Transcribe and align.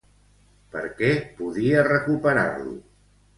Per 0.75 0.81
què 1.01 1.11
podia 1.41 1.83
recuperar-lo? 1.89 2.75